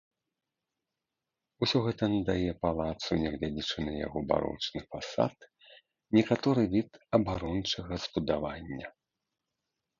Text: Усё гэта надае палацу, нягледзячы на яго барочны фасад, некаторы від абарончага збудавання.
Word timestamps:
Усё 1.65 1.77
гэта 1.87 2.03
надае 2.13 2.51
палацу, 2.63 3.11
нягледзячы 3.25 3.77
на 3.89 3.93
яго 4.05 4.19
барочны 4.33 4.81
фасад, 4.95 5.37
некаторы 6.19 6.61
від 6.75 6.89
абарончага 7.21 7.93
збудавання. 8.09 8.87